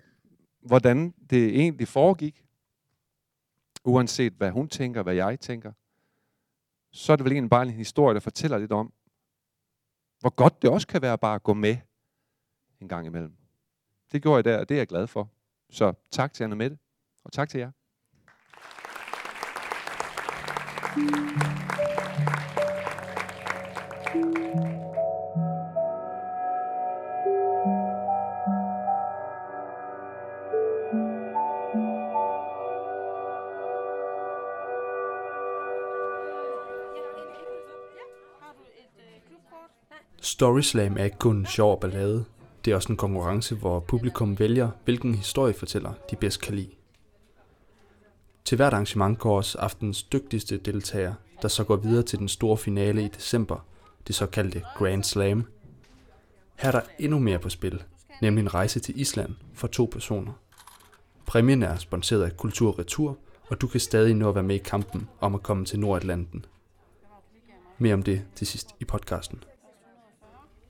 hvordan 0.60 1.14
det 1.30 1.60
egentlig 1.60 1.88
foregik, 1.88 2.44
uanset 3.84 4.32
hvad 4.32 4.50
hun 4.50 4.68
tænker, 4.68 5.02
hvad 5.02 5.14
jeg 5.14 5.40
tænker, 5.40 5.72
så 6.92 7.12
er 7.12 7.16
det 7.16 7.24
vel 7.24 7.32
egentlig 7.32 7.50
bare 7.50 7.62
en 7.62 7.70
historie, 7.70 8.14
der 8.14 8.20
fortæller 8.20 8.58
lidt 8.58 8.72
om, 8.72 8.92
hvor 10.20 10.30
godt 10.30 10.62
det 10.62 10.70
også 10.70 10.86
kan 10.86 11.02
være 11.02 11.18
bare 11.18 11.34
at 11.34 11.42
gå 11.42 11.54
med 11.54 11.76
en 12.80 12.88
gang 12.88 13.06
imellem. 13.06 13.36
Det 14.12 14.22
gjorde 14.22 14.36
jeg 14.36 14.44
der, 14.44 14.58
og 14.60 14.68
det 14.68 14.74
er 14.74 14.78
jeg 14.78 14.86
glad 14.86 15.06
for. 15.06 15.30
Så 15.70 15.92
tak 16.10 16.32
til 16.32 16.44
Anna 16.44 16.54
Mette, 16.56 16.78
og 17.24 17.32
tak 17.32 17.48
til 17.48 17.58
jer. 17.58 17.70
Storyslam 20.90 21.06
er 40.96 41.04
ikke 41.04 41.18
kun 41.18 41.36
en 41.36 41.46
sjov 41.46 41.80
ballade. 41.80 42.24
Det 42.64 42.70
er 42.70 42.74
også 42.74 42.92
en 42.92 42.96
konkurrence, 42.96 43.54
hvor 43.54 43.80
publikum 43.80 44.38
vælger, 44.38 44.70
hvilken 44.84 45.14
historiefortæller 45.14 45.92
de 46.10 46.16
bedst 46.16 46.40
kan 46.40 46.54
lide. 46.54 46.79
Til 48.44 48.56
hvert 48.56 48.72
arrangement 48.72 49.18
går 49.18 49.36
også 49.36 49.58
aftens 49.58 50.02
dygtigste 50.02 50.56
deltager, 50.56 51.14
der 51.42 51.48
så 51.48 51.64
går 51.64 51.76
videre 51.76 52.02
til 52.02 52.18
den 52.18 52.28
store 52.28 52.56
finale 52.56 53.04
i 53.04 53.08
december, 53.08 53.66
det 54.06 54.14
såkaldte 54.14 54.62
Grand 54.76 55.04
Slam. 55.04 55.44
Her 56.56 56.68
er 56.68 56.72
der 56.72 56.82
endnu 56.98 57.18
mere 57.18 57.38
på 57.38 57.48
spil, 57.48 57.82
nemlig 58.22 58.42
en 58.42 58.54
rejse 58.54 58.80
til 58.80 59.00
Island 59.00 59.34
for 59.54 59.66
to 59.66 59.88
personer. 59.92 60.32
Præmien 61.26 61.62
er 61.62 61.76
sponsoreret 61.76 62.24
af 62.24 62.36
Kultur 62.36 62.78
Retur, 62.78 63.18
og 63.48 63.60
du 63.60 63.66
kan 63.66 63.80
stadig 63.80 64.14
nå 64.14 64.28
at 64.28 64.34
være 64.34 64.44
med 64.44 64.54
i 64.54 64.58
kampen 64.58 65.08
om 65.20 65.34
at 65.34 65.42
komme 65.42 65.64
til 65.64 65.80
Nordatlanten. 65.80 66.44
Mere 67.78 67.94
om 67.94 68.02
det 68.02 68.22
til 68.34 68.46
sidst 68.46 68.74
i 68.80 68.84
podcasten. 68.84 69.44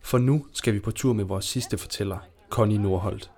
For 0.00 0.18
nu 0.18 0.46
skal 0.52 0.74
vi 0.74 0.80
på 0.80 0.90
tur 0.90 1.12
med 1.12 1.24
vores 1.24 1.44
sidste 1.44 1.78
fortæller, 1.78 2.18
Connie 2.50 2.78
Nordholt. 2.78 3.30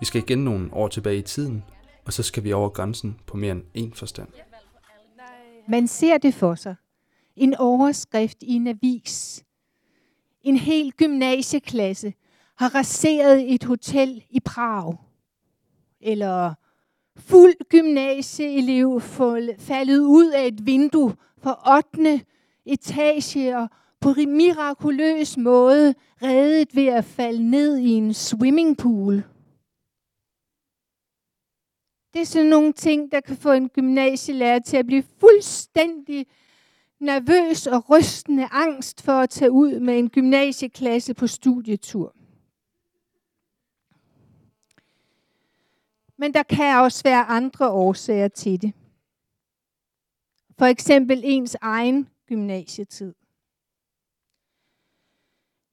Vi 0.00 0.06
skal 0.06 0.22
igen 0.22 0.38
nogle 0.38 0.68
år 0.72 0.88
tilbage 0.88 1.18
i 1.18 1.22
tiden, 1.22 1.64
og 2.06 2.12
så 2.12 2.22
skal 2.22 2.44
vi 2.44 2.52
over 2.52 2.68
grænsen 2.68 3.20
på 3.26 3.36
mere 3.36 3.52
end 3.52 3.62
én 3.78 3.94
forstand. 3.94 4.28
Man 5.68 5.88
ser 5.88 6.18
det 6.18 6.34
for 6.34 6.54
sig. 6.54 6.74
En 7.36 7.54
overskrift 7.54 8.42
i 8.42 8.52
en 8.52 8.66
avis. 8.66 9.44
En 10.42 10.56
hel 10.56 10.92
gymnasieklasse 10.92 12.14
har 12.56 12.74
raseret 12.74 13.54
et 13.54 13.64
hotel 13.64 14.24
i 14.30 14.40
Prag. 14.40 14.96
Eller 16.00 16.54
fuld 17.16 17.68
gymnasieelev 17.68 19.00
faldet 19.58 19.98
ud 19.98 20.30
af 20.30 20.46
et 20.46 20.66
vindue 20.66 21.14
på 21.42 21.50
8. 21.76 22.20
etage 22.66 23.58
og 23.58 23.68
på 24.00 24.14
mirakuløs 24.26 25.36
måde 25.36 25.94
reddet 26.22 26.76
ved 26.76 26.86
at 26.86 27.04
falde 27.04 27.50
ned 27.50 27.78
i 27.78 27.90
en 27.90 28.14
swimmingpool. 28.14 29.22
Det 32.16 32.22
er 32.22 32.26
sådan 32.26 32.46
nogle 32.46 32.72
ting, 32.72 33.12
der 33.12 33.20
kan 33.20 33.36
få 33.36 33.52
en 33.52 33.68
gymnasielærer 33.68 34.58
til 34.58 34.76
at 34.76 34.86
blive 34.86 35.02
fuldstændig 35.20 36.26
nervøs 36.98 37.66
og 37.66 37.90
rystende 37.90 38.48
angst 38.50 39.02
for 39.02 39.12
at 39.12 39.30
tage 39.30 39.50
ud 39.50 39.80
med 39.80 39.98
en 39.98 40.10
gymnasieklasse 40.10 41.14
på 41.14 41.26
studietur. 41.26 42.16
Men 46.16 46.34
der 46.34 46.42
kan 46.42 46.80
også 46.80 47.02
være 47.02 47.24
andre 47.24 47.70
årsager 47.70 48.28
til 48.28 48.62
det. 48.62 48.72
For 50.58 50.66
eksempel 50.66 51.20
ens 51.24 51.56
egen 51.60 52.08
gymnasietid. 52.26 53.14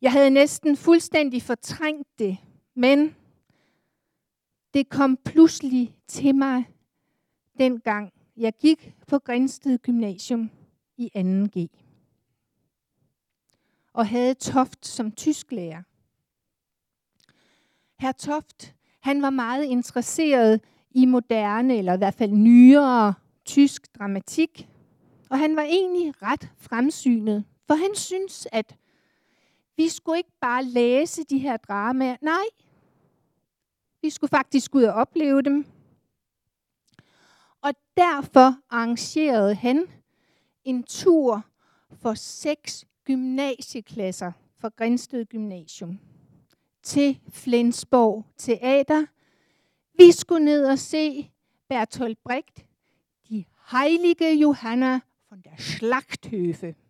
Jeg 0.01 0.11
havde 0.11 0.29
næsten 0.29 0.77
fuldstændig 0.77 1.41
fortrængt 1.41 2.19
det, 2.19 2.37
men 2.75 3.15
det 4.73 4.89
kom 4.89 5.17
pludselig 5.17 5.95
til 6.13 6.35
mig 6.35 6.65
dengang 7.59 8.13
jeg 8.37 8.53
gik 8.53 8.93
på 9.07 9.19
Grænsted 9.19 9.77
Gymnasium 9.77 10.49
i 10.97 11.11
2G 11.15 11.67
og 13.93 14.07
havde 14.07 14.33
Toft 14.33 14.87
som 14.87 15.11
tysklærer. 15.11 15.81
Herr 17.99 18.11
Toft, 18.11 18.75
han 18.99 19.21
var 19.21 19.29
meget 19.29 19.63
interesseret 19.63 20.61
i 20.91 21.05
moderne, 21.05 21.77
eller 21.77 21.93
i 21.93 21.97
hvert 21.97 22.13
fald 22.13 22.31
nyere 22.31 23.13
tysk 23.45 23.99
dramatik, 23.99 24.69
og 25.29 25.39
han 25.39 25.55
var 25.55 25.63
egentlig 25.63 26.21
ret 26.21 26.49
fremsynet, 26.57 27.45
for 27.67 27.73
han 27.73 27.95
synes, 27.95 28.47
at 28.51 28.75
vi 29.77 29.89
skulle 29.89 30.17
ikke 30.17 30.37
bare 30.41 30.63
læse 30.63 31.23
de 31.23 31.37
her 31.37 31.57
dramaer. 31.57 32.17
Nej, 32.21 32.45
vi 34.01 34.09
skulle 34.09 34.29
faktisk 34.29 34.75
ud 34.75 34.83
og 34.83 34.93
opleve 34.93 35.41
dem. 35.41 35.72
Og 37.63 37.73
derfor 37.97 38.55
arrangerede 38.69 39.55
han 39.55 39.87
en 40.63 40.83
tur 40.83 41.45
for 41.91 42.13
seks 42.13 42.85
gymnasieklasser 43.05 44.31
fra 44.57 44.69
Grænsted 44.77 45.25
Gymnasium 45.25 45.99
til 46.83 47.19
Flensborg 47.29 48.25
Teater. 48.37 49.05
Vi 49.97 50.11
skulle 50.11 50.45
ned 50.45 50.65
og 50.65 50.79
se 50.79 51.31
Bertolt 51.69 52.23
Brecht, 52.23 52.65
de 53.29 53.45
heilige 53.71 54.39
Johanna 54.41 54.99
von 55.29 55.41
der 55.41 55.55
Schlachthöfe. 55.57 56.82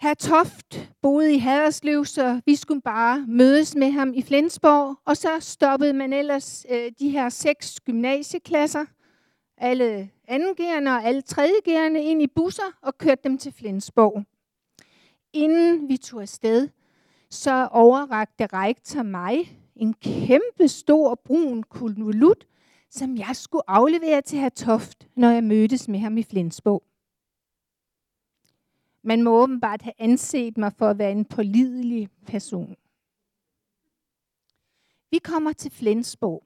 Herr 0.00 0.14
Toft 0.14 0.90
boede 1.02 1.34
i 1.34 1.38
Haderslev, 1.38 2.04
så 2.04 2.40
vi 2.46 2.56
skulle 2.56 2.80
bare 2.80 3.24
mødes 3.28 3.74
med 3.74 3.90
ham 3.90 4.12
i 4.14 4.22
Flensborg. 4.22 4.96
Og 5.04 5.16
så 5.16 5.28
stoppede 5.40 5.92
man 5.92 6.12
ellers 6.12 6.66
øh, 6.70 6.92
de 6.98 7.10
her 7.10 7.28
seks 7.28 7.80
gymnasieklasser, 7.80 8.84
alle 9.56 10.10
andengærende 10.28 10.90
og 10.90 11.04
alle 11.04 11.22
tredjegærende, 11.22 12.02
ind 12.02 12.22
i 12.22 12.26
busser 12.26 12.78
og 12.82 12.98
kørte 12.98 13.20
dem 13.24 13.38
til 13.38 13.52
Flensborg. 13.52 14.24
Inden 15.32 15.88
vi 15.88 15.96
tog 15.96 16.22
afsted, 16.22 16.68
så 17.30 17.68
overrakte 17.70 18.46
rektor 18.46 19.02
mig 19.02 19.58
en 19.76 19.94
kæmpe 19.94 20.68
stor 20.68 21.20
brun 21.24 21.62
kulnulut, 21.62 22.46
som 22.90 23.16
jeg 23.16 23.30
skulle 23.32 23.70
aflevere 23.70 24.22
til 24.22 24.38
herr 24.38 24.48
Toft, 24.48 25.06
når 25.16 25.30
jeg 25.30 25.44
mødtes 25.44 25.88
med 25.88 25.98
ham 25.98 26.18
i 26.18 26.22
Flensborg. 26.22 26.82
Man 29.02 29.22
må 29.22 29.42
åbenbart 29.42 29.82
have 29.82 29.94
anset 29.98 30.58
mig 30.58 30.72
for 30.72 30.86
at 30.86 30.98
være 30.98 31.12
en 31.12 31.24
pålidelig 31.24 32.08
person. 32.26 32.76
Vi 35.10 35.18
kommer 35.18 35.52
til 35.52 35.70
Flensborg. 35.70 36.44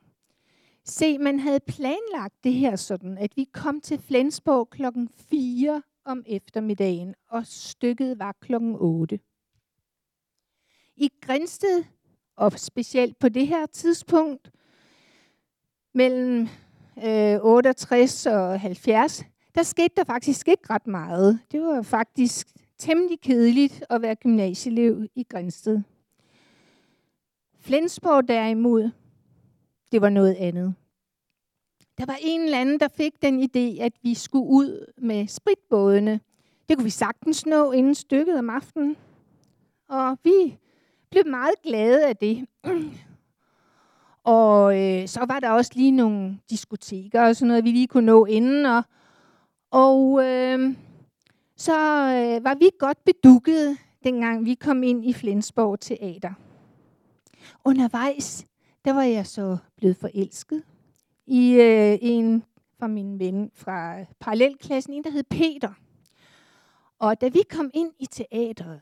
Se, 0.84 1.18
man 1.18 1.38
havde 1.38 1.60
planlagt 1.60 2.44
det 2.44 2.54
her 2.54 2.76
sådan, 2.76 3.18
at 3.18 3.36
vi 3.36 3.44
kom 3.52 3.80
til 3.80 3.98
Flensborg 3.98 4.70
klokken 4.70 5.08
4 5.08 5.82
om 6.04 6.24
eftermiddagen, 6.26 7.14
og 7.28 7.46
stykket 7.46 8.18
var 8.18 8.36
klokken 8.40 8.76
8. 8.78 9.20
I 10.96 11.10
Grænsted, 11.20 11.84
og 12.36 12.52
specielt 12.52 13.18
på 13.18 13.28
det 13.28 13.46
her 13.46 13.66
tidspunkt, 13.66 14.50
mellem 15.94 16.48
øh, 17.04 17.38
68 17.42 18.26
og 18.26 18.60
70, 18.60 19.24
der 19.54 19.62
skete 19.62 19.94
der 19.96 20.04
faktisk 20.04 20.48
ikke 20.48 20.62
ret 20.70 20.86
meget. 20.86 21.38
Det 21.52 21.62
var 21.62 21.82
faktisk 21.82 22.48
temmelig 22.78 23.20
kedeligt 23.20 23.84
at 23.90 24.02
være 24.02 24.14
gymnasieelev 24.14 25.06
i 25.14 25.22
Grænsted. 25.22 25.82
Flensborg 27.60 28.28
derimod, 28.28 28.90
det 29.92 30.00
var 30.00 30.08
noget 30.08 30.34
andet. 30.34 30.74
Der 31.98 32.06
var 32.06 32.18
en 32.20 32.40
eller 32.40 32.58
anden, 32.58 32.80
der 32.80 32.88
fik 32.88 33.22
den 33.22 33.42
idé, 33.42 33.82
at 33.82 33.92
vi 34.02 34.14
skulle 34.14 34.46
ud 34.46 34.92
med 34.98 35.26
spritbådene. 35.26 36.20
Det 36.68 36.76
kunne 36.76 36.84
vi 36.84 36.90
sagtens 36.90 37.46
nå 37.46 37.72
inden 37.72 37.94
stykket 37.94 38.38
om 38.38 38.50
aftenen. 38.50 38.96
Og 39.88 40.18
vi 40.24 40.58
blev 41.10 41.26
meget 41.26 41.62
glade 41.62 42.06
af 42.06 42.16
det. 42.16 42.46
Og 44.24 44.80
øh, 44.80 45.08
så 45.08 45.24
var 45.28 45.40
der 45.40 45.50
også 45.50 45.72
lige 45.74 45.90
nogle 45.90 46.38
diskoteker 46.50 47.22
og 47.22 47.36
sådan 47.36 47.48
noget, 47.48 47.64
vi 47.64 47.70
lige 47.70 47.86
kunne 47.86 48.06
nå 48.06 48.24
inden. 48.24 48.66
Og, 48.66 48.82
og 49.72 50.24
øh, 50.24 50.76
så 51.56 51.72
øh, 51.72 52.44
var 52.44 52.54
vi 52.54 52.70
godt 52.78 53.04
bedukket, 53.04 53.78
dengang 54.04 54.44
vi 54.44 54.54
kom 54.54 54.82
ind 54.82 55.04
i 55.04 55.12
Flensborg 55.12 55.80
Teater. 55.80 56.32
Undervejs, 57.64 58.46
der 58.84 58.92
var 58.92 59.02
jeg 59.02 59.26
så 59.26 59.56
blevet 59.76 59.96
forelsket 59.96 60.62
i 61.26 61.54
øh, 61.54 61.98
en 62.00 62.44
fra 62.78 62.86
min 62.86 63.18
ven 63.18 63.50
fra 63.54 64.00
øh, 64.00 64.06
parallelklassen, 64.20 64.94
en 64.94 65.04
der 65.04 65.10
hed 65.10 65.24
Peter. 65.30 65.72
Og 66.98 67.20
da 67.20 67.28
vi 67.28 67.40
kom 67.50 67.70
ind 67.74 67.90
i 67.98 68.06
teatret, 68.06 68.80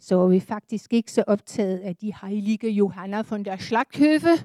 så 0.00 0.16
var 0.16 0.26
vi 0.26 0.40
faktisk 0.40 0.92
ikke 0.92 1.12
så 1.12 1.24
optaget 1.26 1.78
af 1.78 1.96
de 1.96 2.12
heilige 2.22 2.70
Johanna 2.70 3.22
von 3.30 3.44
der 3.44 3.56
Schlachthöfe. 3.56 4.44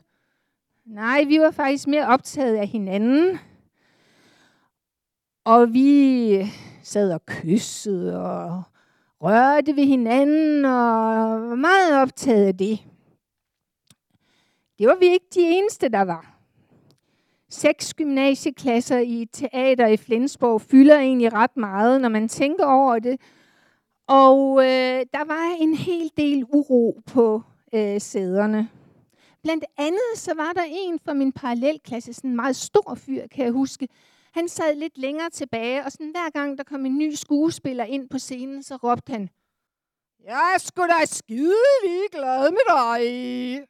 Nej, 0.86 1.24
vi 1.24 1.40
var 1.40 1.52
faktisk 1.52 1.88
mere 1.88 2.08
optaget 2.08 2.56
af 2.56 2.68
hinanden 2.68 3.40
og 5.46 5.74
vi 5.74 6.52
sad 6.84 7.14
og 7.14 7.26
kyssede 7.26 8.22
og 8.22 8.64
rørte 9.22 9.76
ved 9.76 9.86
hinanden 9.86 10.66
og 10.66 10.72
var 11.50 11.56
meget 11.56 12.02
optaget 12.02 12.48
af 12.48 12.58
det. 12.58 12.80
Det 14.80 14.88
var 14.88 14.96
vi 15.00 15.06
ikke 15.06 15.26
de 15.36 15.42
eneste, 15.42 15.90
der 15.90 16.02
var. 16.02 16.34
Seks 17.50 17.94
gymnasieklasser 17.94 19.00
i 19.00 19.28
teater 19.34 19.88
i 19.88 19.98
Flensborg 19.98 20.62
fylder 20.62 21.00
egentlig 21.00 21.34
ret 21.34 21.58
meget, 21.58 22.02
når 22.02 22.10
man 22.10 22.28
tænker 22.28 22.66
over 22.66 23.00
det. 23.00 23.22
Og 24.08 24.60
øh, 24.60 25.06
der 25.14 25.26
var 25.26 25.56
en 25.60 25.74
hel 25.74 26.12
del 26.18 26.46
uro 26.54 27.02
på 27.06 27.42
øh, 27.74 28.02
sæderne. 28.02 28.70
Blandt 29.44 29.66
andet 29.78 30.16
så 30.16 30.34
var 30.36 30.52
der 30.54 30.64
en 30.70 31.00
fra 31.06 31.14
min 31.14 31.32
parallelklasse, 31.32 32.14
sådan 32.14 32.30
en 32.30 32.36
meget 32.36 32.56
stor 32.56 32.96
fyr, 32.96 33.28
kan 33.28 33.46
jeg 33.46 33.52
huske. 33.52 33.88
Han 34.34 34.48
sad 34.48 34.76
lidt 34.76 34.98
længere 34.98 35.30
tilbage, 35.30 35.86
og 35.86 35.92
sådan 35.92 36.12
hver 36.12 36.30
gang 36.30 36.58
der 36.58 36.64
kom 36.64 36.86
en 36.86 36.98
ny 36.98 37.14
skuespiller 37.14 37.84
ind 37.84 38.10
på 38.10 38.20
scenen, 38.20 38.64
så 38.64 38.76
råbte 38.76 39.12
han, 39.12 39.30
Jeg 40.24 40.54
er 40.56 40.58
sgu 40.58 40.82
da 40.82 41.06
skide 41.06 42.08
glad 42.12 42.52
med 42.52 42.66
dig. 42.70 43.68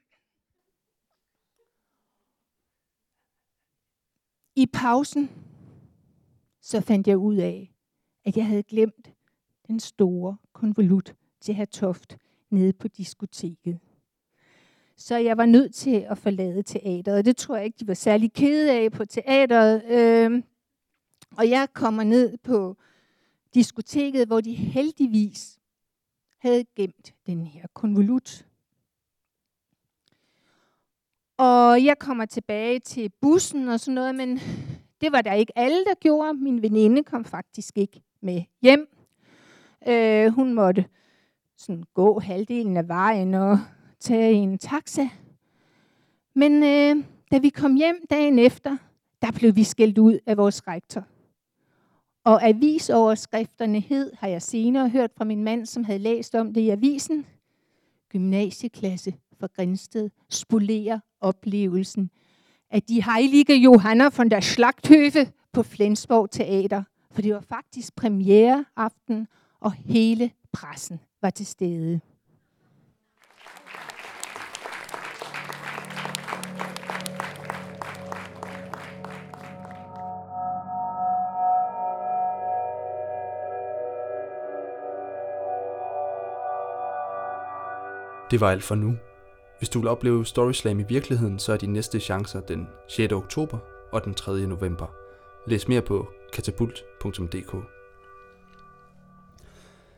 I 4.56 4.66
pausen, 4.66 5.30
så 6.62 6.82
fandt 6.82 7.08
jeg 7.08 7.18
ud 7.18 7.36
af, 7.36 7.74
at 8.26 8.38
jeg 8.38 8.48
havde 8.48 8.64
glemt 8.64 9.12
den 9.68 9.80
store 9.80 10.38
konvolut 10.54 11.16
til 11.42 11.54
herr 11.54 11.66
Toft 11.66 12.18
nede 12.50 12.74
på 12.74 12.88
diskoteket. 12.88 13.80
Så 14.98 15.18
jeg 15.18 15.38
var 15.38 15.46
nødt 15.46 15.76
til 15.76 15.96
at 16.10 16.18
forlade 16.18 16.64
teateret. 16.64 17.26
Det 17.26 17.38
tror 17.38 17.56
jeg 17.56 17.66
ikke, 17.66 17.78
de 17.80 17.88
var 17.88 17.94
særlig 17.94 18.34
kede 18.34 18.72
af 18.72 18.92
på 18.92 19.06
teateret. 19.06 19.84
Øh, 19.86 20.44
og 21.38 21.50
jeg 21.50 21.68
kommer 21.74 22.04
ned 22.04 22.38
på 22.38 22.78
diskoteket, 23.54 24.28
hvor 24.28 24.42
de 24.42 24.54
heldigvis 24.54 25.60
havde 26.38 26.66
gemt 26.76 27.14
den 27.26 27.46
her 27.46 27.68
konvolut. 27.74 28.46
Og 31.38 31.86
jeg 31.86 32.00
kommer 32.00 32.26
tilbage 32.26 32.80
til 32.80 33.12
bussen 33.22 33.70
og 33.70 33.80
sådan 33.80 33.96
noget, 33.96 34.16
men 34.16 34.40
det 35.02 35.12
var 35.12 35.22
der 35.22 35.34
ikke 35.34 35.58
alle, 35.58 35.86
der 35.86 35.94
gjorde. 36.00 36.34
Min 36.34 36.62
veninde 36.62 37.04
kom 37.04 37.26
faktisk 37.26 37.78
ikke 37.78 38.02
med 38.22 38.44
hjem. 38.62 38.88
Øh, 39.88 40.28
hun 40.28 40.54
måtte 40.54 40.86
sådan 41.58 41.84
gå 41.94 42.20
halvdelen 42.20 42.78
af 42.78 42.88
vejen 42.88 43.34
og 43.34 43.60
tage 44.00 44.34
en 44.34 44.58
taxa. 44.58 45.10
Men 46.34 46.64
øh, 46.64 47.06
da 47.32 47.38
vi 47.38 47.50
kom 47.50 47.76
hjem 47.76 48.06
dagen 48.10 48.40
efter, 48.40 48.78
der 49.22 49.32
blev 49.32 49.56
vi 49.56 49.64
skældt 49.64 49.98
ud 49.98 50.20
af 50.26 50.38
vores 50.38 50.68
rektor. 50.68 51.04
Og 52.26 52.48
avisoverskrifterne 52.48 53.80
hed, 53.80 54.12
har 54.20 54.28
jeg 54.28 54.42
senere 54.42 54.90
hørt 54.90 55.12
fra 55.18 55.26
min 55.26 55.44
mand, 55.44 55.66
som 55.66 55.84
havde 55.84 56.00
læst 56.00 56.36
om 56.36 56.54
det 56.54 56.62
i 56.62 56.70
avisen, 56.70 57.26
gymnasieklasse 58.10 59.14
for 59.40 59.48
Grænsted 59.56 60.10
spolerer 60.30 61.00
oplevelsen 61.22 62.10
af 62.70 62.82
de 62.82 63.04
heilige 63.04 63.56
Johanna 63.56 64.10
von 64.18 64.32
der 64.32 64.40
Schlagthöfe 64.40 65.32
på 65.54 65.64
Flensborg 65.64 66.32
Teater. 66.32 66.84
For 67.12 67.22
det 67.22 67.34
var 67.34 67.42
faktisk 67.42 67.96
premiereaften, 67.96 69.28
og 69.60 69.72
hele 69.72 70.32
pressen 70.52 71.00
var 71.22 71.30
til 71.30 71.46
stede. 71.46 72.00
Det 88.32 88.42
var 88.42 88.52
alt 88.52 88.64
for 88.64 88.76
nu. 88.76 88.96
Hvis 89.58 89.70
du 89.70 89.80
vil 89.80 89.88
opleve 89.88 90.26
Storyslam 90.26 90.80
i 90.80 90.84
virkeligheden, 90.84 91.40
så 91.40 91.54
er 91.54 91.58
de 91.58 91.68
næste 91.68 92.00
chancer 92.00 92.40
den 92.40 92.68
6. 92.88 93.14
oktober 93.14 93.58
og 93.92 94.06
den 94.06 94.14
3. 94.14 94.48
november. 94.48 94.88
Læs 95.48 95.68
mere 95.68 95.82
på 95.82 96.08
katapult.dk. 96.34 97.56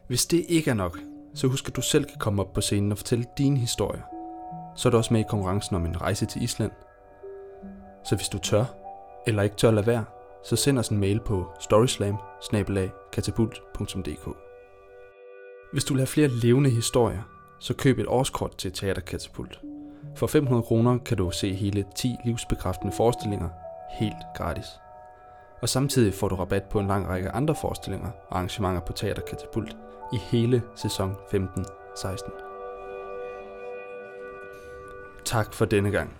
Hvis 0.07 0.25
det 0.25 0.45
ikke 0.49 0.69
er 0.69 0.75
nok, 0.75 0.99
så 1.35 1.47
husk 1.47 1.67
at 1.67 1.75
du 1.75 1.81
selv 1.81 2.05
kan 2.05 2.19
komme 2.19 2.41
op 2.41 2.53
på 2.53 2.61
scenen 2.61 2.91
og 2.91 2.97
fortælle 2.97 3.25
dine 3.37 3.57
historier. 3.57 4.01
Så 4.75 4.89
er 4.89 4.91
du 4.91 4.97
også 4.97 5.13
med 5.13 5.21
i 5.21 5.25
konkurrencen 5.29 5.75
om 5.75 5.85
en 5.85 6.01
rejse 6.01 6.25
til 6.25 6.43
Island. 6.43 6.71
Så 8.05 8.15
hvis 8.15 8.29
du 8.29 8.37
tør, 8.37 8.65
eller 9.27 9.43
ikke 9.43 9.55
tør 9.55 9.71
lade 9.71 9.87
være, 9.87 10.05
så 10.43 10.55
send 10.55 10.79
os 10.79 10.89
en 10.89 10.99
mail 10.99 11.19
på 11.19 11.51
storyslam 11.59 12.17
Hvis 15.73 15.83
du 15.83 15.93
vil 15.93 15.99
have 15.99 16.07
flere 16.07 16.27
levende 16.27 16.69
historier, 16.69 17.34
så 17.65 17.73
køb 17.73 17.99
et 17.99 18.07
årskort 18.07 18.57
til 18.57 18.71
Teaterkatapult. 18.71 19.59
For 20.15 20.27
500 20.27 20.63
kroner 20.63 20.97
kan 20.97 21.17
du 21.17 21.31
se 21.31 21.53
hele 21.53 21.85
10 21.95 22.15
livsbekræftende 22.25 22.93
forestillinger 22.93 23.49
helt 23.99 24.25
gratis. 24.35 24.65
Og 25.61 25.69
samtidig 25.69 26.13
får 26.13 26.27
du 26.27 26.35
rabat 26.35 26.63
på 26.63 26.79
en 26.79 26.87
lang 26.87 27.07
række 27.07 27.29
andre 27.29 27.55
forestillinger 27.55 28.11
og 28.29 28.37
arrangementer 28.37 28.81
på 28.81 28.93
Teaterkatapult 28.93 29.77
i 30.13 30.17
hele 30.17 30.61
sæson 30.75 31.15
15-16. 31.33 32.31
Tak 35.25 35.53
for 35.53 35.65
denne 35.65 35.91
gang. 35.91 36.13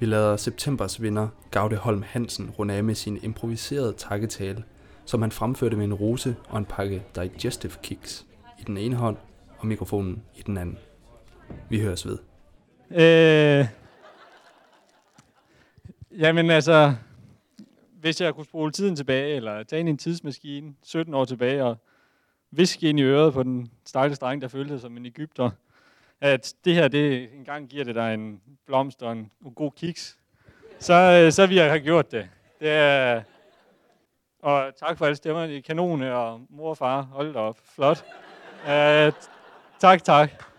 Vi 0.00 0.06
lader 0.06 0.36
septembers 0.36 1.02
vinder 1.02 1.28
Gaude 1.50 1.76
Holm 1.76 2.02
Hansen 2.02 2.50
runde 2.58 2.74
af 2.74 2.84
med 2.84 2.94
sin 2.94 3.18
improviserede 3.22 3.92
takketale, 3.92 4.64
som 5.04 5.22
han 5.22 5.32
fremførte 5.32 5.76
med 5.76 5.84
en 5.84 5.94
rose 5.94 6.36
og 6.48 6.58
en 6.58 6.64
pakke 6.64 7.02
digestive 7.14 7.72
kicks 7.82 8.26
i 8.58 8.62
den 8.62 8.76
ene 8.76 8.96
hånd 8.96 9.16
og 9.66 9.68
mikrofonen 9.68 10.22
i 10.34 10.42
den 10.42 10.56
anden. 10.56 10.78
Vi 11.68 11.80
høres 11.80 12.06
ved. 12.06 12.18
Øh, 12.90 13.66
jamen 16.10 16.50
altså, 16.50 16.94
hvis 18.00 18.20
jeg 18.20 18.34
kunne 18.34 18.44
spole 18.44 18.72
tiden 18.72 18.96
tilbage, 18.96 19.36
eller 19.36 19.62
tage 19.62 19.80
ind 19.80 19.88
i 19.88 19.90
en 19.90 19.98
tidsmaskine 19.98 20.74
17 20.82 21.14
år 21.14 21.24
tilbage, 21.24 21.64
og 21.64 21.76
viske 22.50 22.88
ind 22.88 23.00
i 23.00 23.02
øret 23.02 23.32
på 23.32 23.42
den 23.42 23.70
stakkels 23.86 24.18
dreng, 24.18 24.42
der 24.42 24.48
følte 24.48 24.74
sig 24.74 24.80
som 24.80 24.96
en 24.96 25.06
Ægypter, 25.06 25.50
at 26.20 26.54
det 26.64 26.74
her, 26.74 26.88
det 26.88 27.34
engang 27.34 27.68
giver 27.68 27.84
det 27.84 27.94
dig 27.94 28.14
en 28.14 28.40
blomst 28.66 29.02
og 29.02 29.12
en, 29.12 29.30
en 29.46 29.54
god 29.54 29.70
kiks, 29.76 30.18
så, 30.78 30.94
øh, 30.94 31.32
så 31.32 31.46
vi 31.46 31.56
har 31.56 31.78
gjort 31.78 32.12
det. 32.12 32.28
det 32.60 32.70
er, 32.70 33.22
og 34.42 34.72
tak 34.76 34.98
for 34.98 35.04
alle 35.04 35.16
stemmerne 35.16 35.54
i 35.54 35.60
kanone, 35.60 36.14
og 36.14 36.40
mor 36.50 36.70
og 36.70 36.76
far, 36.76 37.02
hold 37.02 37.32
da 37.32 37.38
op, 37.38 37.58
flot. 37.74 38.04
Uh, 38.64 39.12
tak, 39.78 40.02
tak. 40.02 40.55